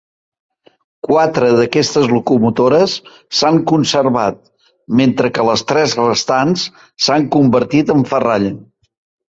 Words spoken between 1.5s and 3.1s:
d'aquestes locomotores